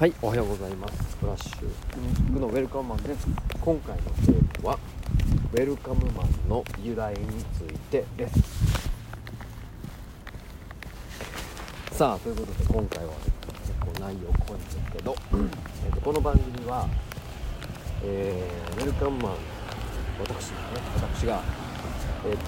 [0.00, 1.14] はいおはようございます。
[1.20, 2.40] フラッシュ。
[2.40, 3.28] のウェルカムマンです。
[3.60, 4.78] 今回のテーマは
[5.52, 8.88] ウェルカムマンの由来についてです。
[11.92, 13.18] さあということで今回は、ね、
[13.60, 15.14] 結構内容濃いんですけど、
[15.84, 16.88] えー、とこの番組は、
[18.02, 19.32] えー、ウェルカムマン
[20.18, 20.56] 私ですね
[20.96, 21.42] 私が
[22.24, 22.42] えっ、と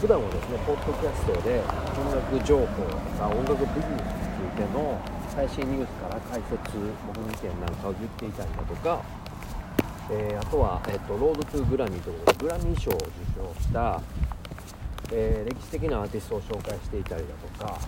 [0.00, 1.60] 普段はですねポッドキャストで
[2.06, 5.00] 音楽情報とか音楽ビジネスについての
[5.34, 6.78] 最新ニュースから解説
[7.08, 9.02] 僕の意見なんかを言っていたりだとか、
[10.08, 13.02] えー、あとは、えーと、ロードトゥグラミーということでグラミー賞を受
[13.34, 14.00] 賞した、
[15.10, 17.80] えー、歴史的なアーティストを紹介していたりだとか、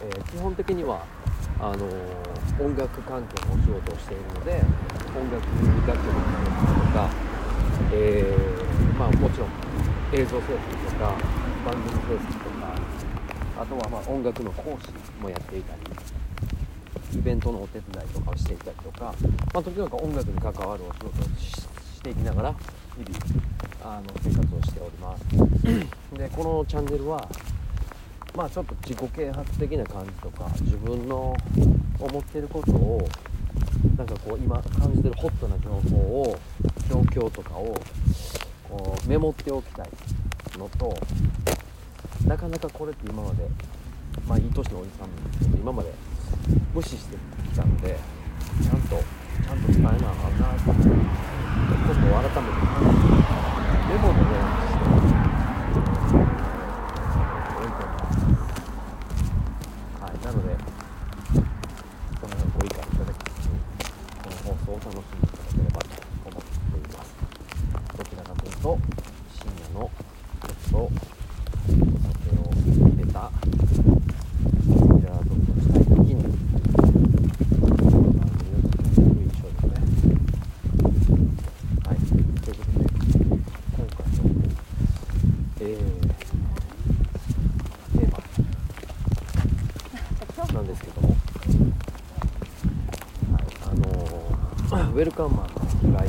[0.00, 1.04] えー、基本的には
[1.58, 1.86] あの
[2.64, 4.62] 音楽関係のお仕事をしているので
[5.10, 5.42] 音楽
[5.90, 7.10] 楽曲のとか、
[7.92, 8.32] え
[8.96, 9.50] まあ、もちろん
[10.14, 11.14] 映像制作とか
[11.66, 12.78] 番組制作とか
[13.58, 16.25] あとはま音楽の講師もやっていたり。
[17.16, 19.14] イベントのお手伝いとかをしていたりとか、
[19.54, 22.54] まあ、時々音楽に関わるお仕事をしていきながら
[22.96, 23.42] 日々
[23.82, 25.24] あの生活をしております。
[26.18, 27.28] でこのチャンネルは
[28.34, 31.34] まあちょっと自己啓発的な感じとか自分の
[31.98, 33.08] 思ってることを
[33.96, 36.38] なんかこう今感じてるホットな情報を
[36.88, 37.78] 状況とかを
[38.68, 39.88] こうメモっておきたい
[40.58, 40.96] のと
[42.26, 43.48] なかなかこれって今まで
[44.28, 45.92] まあいい年のおじさんなんですけど今まで
[46.74, 47.16] 無視して
[47.52, 47.98] きたんで
[48.62, 50.92] ちゃんとちゃんと使えなあかんなとちょ
[51.92, 52.66] っと改めて
[53.88, 54.95] メモのようにして。
[94.96, 95.52] ウェルカムマンの
[95.82, 96.08] 由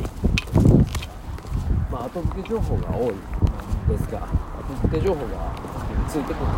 [1.92, 3.14] まあ、後付け情報が多い
[3.86, 4.32] ですが後
[4.88, 5.52] 付け情報が
[6.08, 6.56] ついてくるので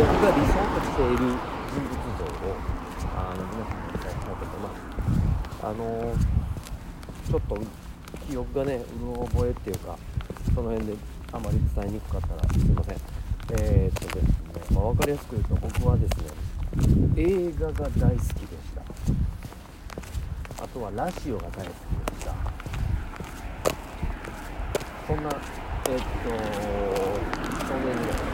[0.00, 2.56] 僕が理想としている人物像を
[3.14, 5.60] あの皆さんに伝えたいと思います。
[5.60, 5.84] あの
[7.28, 7.60] ちょっと
[8.30, 9.98] 記憶がねうろ覚えっていうか
[10.54, 10.94] その辺で
[11.32, 12.96] あまり伝えにくかったらすいません。
[13.60, 14.32] えー、っとですね、
[14.74, 16.24] まあ、分かりやすく言うと僕はですね
[17.16, 18.57] 映画が大好きで
[20.60, 22.34] あとはラジオが大好きでした
[25.06, 25.30] そんな
[25.88, 26.28] えー、っと
[27.64, 28.26] 少年時代の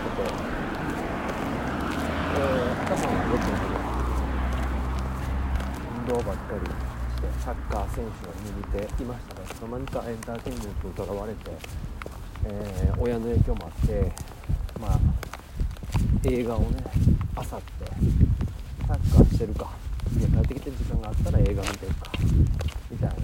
[0.00, 0.30] ことで、
[2.32, 3.50] えー、頭はよく
[5.98, 11.50] 運動ばっかりしてサッカー選手を見ていましたがいつの間にかエンターテインメントにとらわれて、
[12.44, 14.12] えー、親の影響もあって
[14.80, 15.00] まあ
[16.22, 16.84] 映画をね
[17.34, 17.84] あさって
[18.86, 19.83] サッカーしてるか
[20.18, 22.12] 家帰ってきてる時間があったら映画見てるか
[22.90, 23.14] みたいな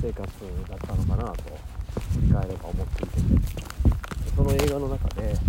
[0.00, 0.28] 生活
[0.68, 1.42] だったのかなと
[2.14, 3.20] 振り返れば思っていて
[4.34, 5.40] その映画の中で、えー、っ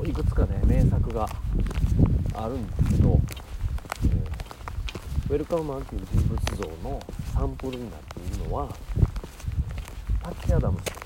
[0.00, 1.28] といくつかね名作が
[2.34, 3.20] あるんですけど、
[4.04, 7.00] えー、ウェルカムマンっていう人物像の
[7.34, 8.68] サンプルになっているのは
[10.22, 11.00] パッキ・アダムスと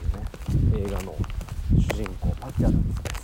[0.53, 1.17] いうね映画の
[1.77, 3.21] 主人公パッキ・アダムスです。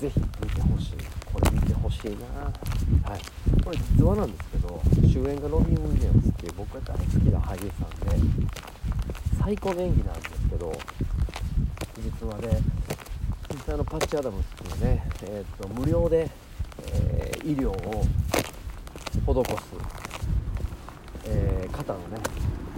[0.00, 1.21] ぜひ見てほしい。
[1.32, 2.44] これ見てほしいな
[3.10, 3.20] はい
[3.64, 8.52] これ実話なんですけど主演がロビン・ウィリアムスっていう僕が大好きな俳優さんで
[9.42, 10.72] 最高の演技なんですけど
[11.98, 12.60] 実話で
[13.52, 16.30] 実際のパッチ・アダムスっていうね、えーと、無料で、
[16.86, 18.04] えー、医療を
[19.14, 19.74] 施す、
[21.26, 22.18] えー、方のね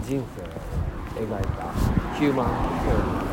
[0.05, 1.73] 人生を描いた
[2.17, 3.24] ヒューマンストーリー。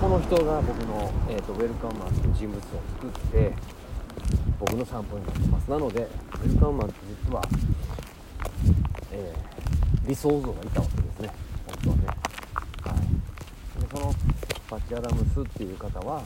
[0.00, 3.52] この人が僕の、えーと、ウェルカムマンという人物を作って
[4.60, 5.70] 僕の散歩になってます。
[5.70, 6.94] なのでウェルカムマンって
[7.26, 7.42] 実は、
[9.12, 11.32] えー、理想像がいたわけですね。
[11.66, 12.02] 本当はね。
[12.06, 13.80] はい。
[13.80, 14.14] でその
[14.68, 16.22] パッチ・アダムスっていう方は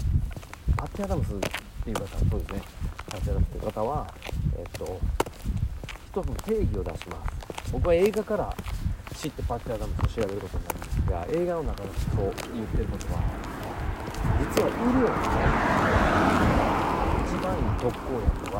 [0.76, 1.38] パッチ・アダムスっ
[1.84, 2.62] ていう方はそうですね。
[3.08, 4.14] パッチ・アダムスっていう方は
[4.58, 5.00] えっ、ー、と
[6.08, 7.24] 一つの定義を出しま
[7.64, 7.72] す。
[7.72, 8.56] 僕は映画から
[9.14, 13.49] 知ってパッチ・アダムスを調べることになるんですが映画の中でそう言ってることは
[14.40, 15.08] 実は医療の
[17.24, 18.58] 一番いい特効薬は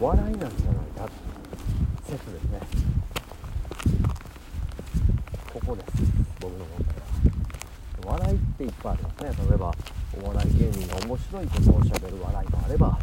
[0.00, 2.60] 笑いなんじゃないかっていう説ですね。
[5.52, 5.92] ここです
[6.40, 6.88] 僕の問題
[8.06, 8.18] は。
[8.18, 9.30] 笑いっていっぱいありますね。
[9.48, 9.74] 例えば
[10.22, 12.98] お笑い芸人が面白いことをしゃべる笑いもあれば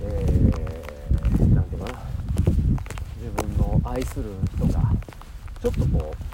[0.00, 1.98] えー、なんていうかな。
[3.20, 4.92] 自分の愛する人が
[5.60, 6.27] ちょっとこう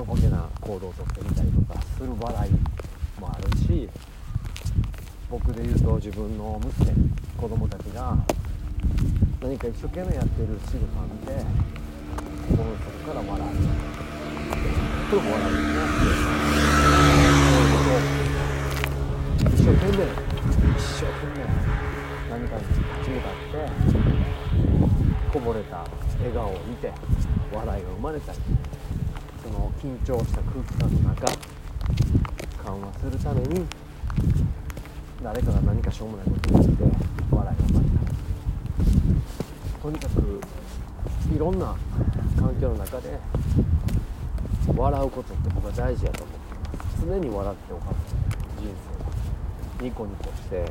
[0.00, 2.52] とぼけな行動をとってみたりとかする笑い
[3.20, 3.86] もあるし
[5.28, 6.94] 僕で言うと自分の娘
[7.36, 8.16] 子供たちが
[9.42, 11.44] 何か一生懸命やってる仕草を見て
[12.48, 13.52] 心の底から笑う。
[15.10, 15.84] これも笑うんですね
[19.52, 21.44] 一生懸命一生懸命
[22.30, 23.68] 何かに立ち向かって
[25.30, 25.84] こぼれた
[26.20, 26.90] 笑顔を見て
[27.52, 28.38] 笑いが生まれたり。
[29.42, 31.26] その緊張した空気感の中
[32.64, 33.66] 緩和するために
[35.22, 36.84] 誰かが何かしょうもないことを言って
[37.30, 40.40] 笑いが生まれたとにかく
[41.34, 41.76] いろんな
[42.38, 43.18] 環境の中で
[44.76, 47.06] 笑うことって僕は大事やと思ってます。
[47.06, 47.94] 常に笑っておかない
[48.58, 48.74] 人
[49.78, 50.70] 生ニコニコして。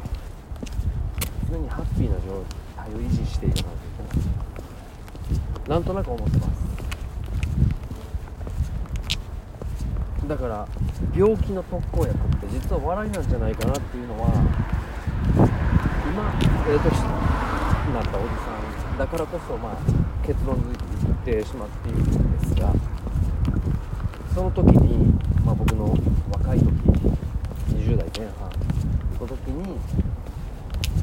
[1.51, 2.45] 常にハッピーな状
[2.77, 4.19] 態を維持していかないといけ
[5.63, 6.88] ないなんとなく思ってます。
[10.29, 10.67] だから
[11.17, 14.29] 病気の特効薬って実は笑いなんじゃないかなっていうのは
[16.05, 16.31] 今
[16.69, 16.93] ええ年
[17.89, 19.77] になったおじさんだからこそまあ
[20.27, 22.71] 結論づいて言ってしまっているんですが
[24.35, 25.11] その時に、
[25.43, 25.97] まあ、僕の
[26.31, 26.65] 若い時
[27.73, 28.51] 20代前半
[29.19, 29.79] の時に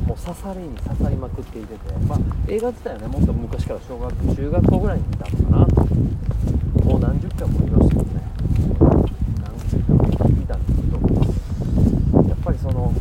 [0.06, 5.86] もう刺さりに刺さりまくっていてて、まあ、映画自体はねもっと昔から小学中学校ぐらいに見たのかな。
[6.86, 8.22] もう何十回も見ましたけどね
[9.42, 10.98] 何十回も見たんですけど
[12.28, 12.94] やっぱりその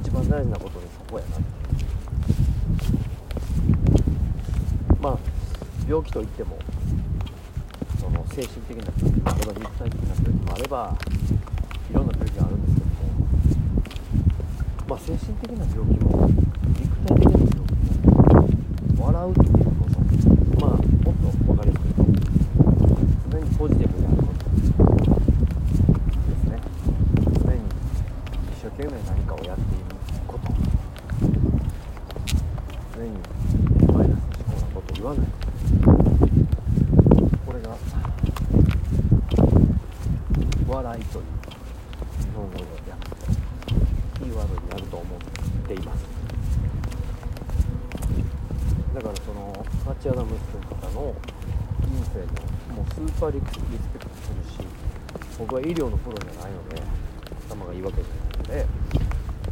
[0.00, 1.44] 一番大事なことにそこやなって
[5.02, 5.18] まあ
[5.86, 6.58] 病気といっても
[7.98, 10.94] その精神的な病気もあれば肉体的な病気もあれば
[11.90, 12.92] いろんな病気があるんですけども
[14.88, 19.96] まあ精神的な病気も肉体的な病気も笑うっていうこと
[20.60, 22.12] まあもっと分かりやすく言うと
[23.30, 24.60] 常にポジティブにあることで
[26.36, 26.60] すね。
[27.42, 27.56] 常に
[28.52, 29.84] 一生懸命何かをやっている
[30.26, 30.52] こと。
[32.94, 33.08] 常に
[33.90, 35.26] マイナス思考なことを言わない。
[35.82, 35.90] と
[37.46, 37.76] これが
[40.72, 41.24] 笑いという
[42.20, 42.64] 日本語で
[44.14, 45.18] キーワードになると思っ
[45.68, 46.06] ています
[48.94, 51.14] だからそのマッチアダムスという方の
[51.80, 54.68] 人生のもうスーパーリスペクトするし
[55.38, 56.82] 僕は医療のプロじゃないので
[57.48, 58.66] 頭がいいわけじゃないので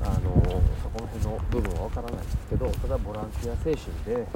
[0.02, 4.26] あのそこの辺の部分は分からないんですけどただボランティア精神で、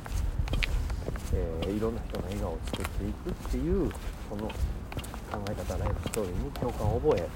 [1.32, 3.90] えーいろんな人の笑顔を作っていくっていう
[4.28, 4.50] その
[5.30, 7.28] 考え方ライフストーリーに共感を覚ええ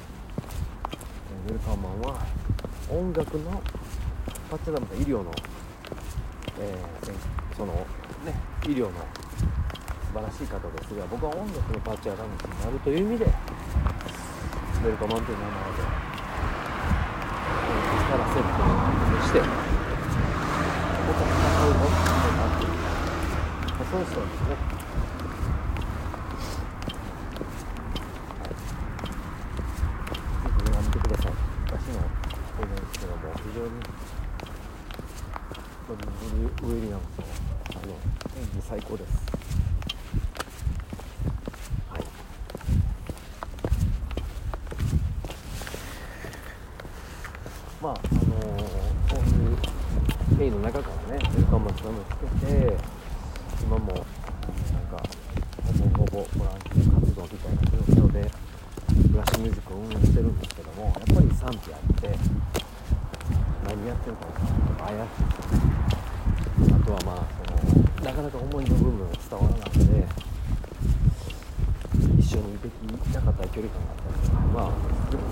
[1.48, 2.26] ウェルカンマンは
[2.90, 3.62] 音楽の
[4.50, 5.32] パッチャダムと医療の、
[6.60, 7.74] えーその
[8.24, 8.32] ね
[8.62, 8.92] 医療の
[10.06, 15.82] 素晴らしい方ですが僕は音楽のパッチャダムになるという意味でウェルカンマンという名前で
[18.06, 18.62] 力セット
[19.10, 19.42] にして
[21.02, 22.06] 僕は戦うのって
[22.38, 22.78] なっている、
[23.74, 24.54] まあ、そういう人なんですね
[30.46, 31.32] ぜひやめてください
[31.66, 32.06] 私の
[32.54, 33.74] これですけども非常に
[35.88, 37.92] ドリブルウェリアムとあの
[38.36, 39.10] 演技最高です。
[41.90, 42.04] はい。
[47.80, 48.00] まああの
[49.08, 49.56] こういう
[50.36, 52.08] 経緯の中からねウェルカムマンツナムをつ
[52.42, 52.76] けて
[53.62, 55.02] 今もなんか
[55.64, 57.62] ほぼほぼボランティア活動みたいな
[57.96, 58.20] 状況で
[59.08, 62.18] フラッシュミュージックを運営してるんですけどもやっぱり賛否あって
[63.64, 65.08] 何やってるか分からないとか怪し
[66.68, 67.24] いあとはまあ
[67.64, 69.84] そのなかなか思いの部分が伝わらなくて
[72.16, 72.72] 一緒にいてき
[73.14, 74.70] なかった距離感があったりとかまあ
[75.10, 75.26] すごく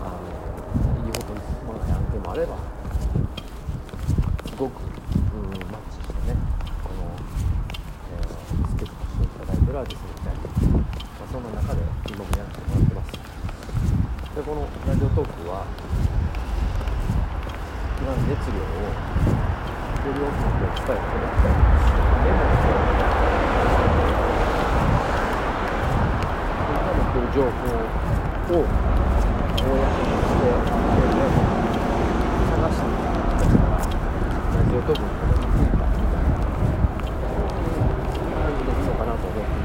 [0.00, 2.56] あのいいことにまない案件もあれば
[4.46, 6.38] すごく、うん、マッチしてね
[6.84, 7.02] この、
[8.14, 8.30] えー、
[8.70, 10.40] スケッチしていただいてるアーティストみたいな、
[10.78, 10.86] ま
[11.26, 13.12] あ、そんな中で今もやらせてもらってます。
[14.32, 15.66] でこのラジオトークは
[18.00, 19.51] 今の熱量を
[20.02, 21.62] より多くの人に伝えてもらってで
[22.32, 22.98] も伝えて
[26.66, 27.70] 今持ってる情報
[28.50, 30.50] を公にして
[32.50, 33.14] 探してみた
[34.50, 36.34] ラジオトークにたどり着いたみたいな
[37.22, 39.62] そういう感じでいいのかなと思って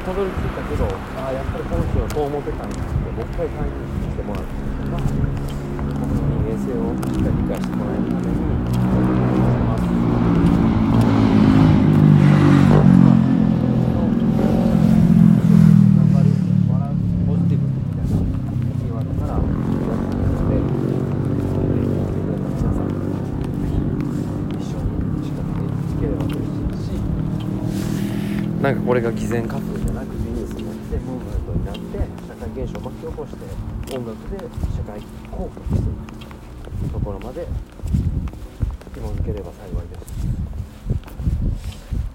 [0.00, 0.86] たどり着いたけど
[1.18, 5.02] ああやっぱりこの人はこう思ってたんだってもう一回タイムしてもらったりとか
[5.98, 8.50] 僕の人間性をしっかり理解してもらえるために
[9.70, 9.82] ます
[15.96, 16.30] 頑張る
[16.70, 16.96] 笑う
[17.26, 18.16] ポジティブみたいな
[18.78, 22.18] キーワードからやっているので
[22.56, 23.76] 皆さんぜひ
[24.58, 25.44] 一緒に仕掛
[26.00, 26.96] ければ嬉しいし
[28.62, 31.80] なんかこれが偽善活動じゃなくてニュースになってムーブメントになって
[32.26, 34.38] 社会現象を巻き起こして音楽で
[34.76, 35.90] 社会貢献して
[36.84, 37.46] いくところまで
[38.94, 40.10] 紐づければ幸いです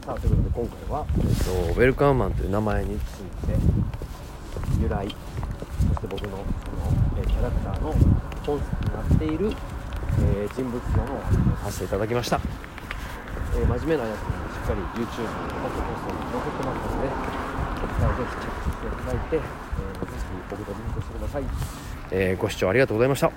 [0.06, 3.54] さあということで今回は、えっと、ウェルカムマンという名前について
[4.82, 5.08] 由来
[5.89, 6.36] そして僕のそ
[7.20, 7.94] の、キャラクターの
[8.46, 9.51] 本質になっている、
[10.20, 12.65] えー人物像のお話をさせていただきました。
[13.56, 21.44] えー真面目なやつもしっかり YouTube ポッドキャストに残ってますので、えーぜひチェックしていただいて、えーぜひ僕とリンクしてください、
[22.12, 23.32] えーご視聴ありがとうございました。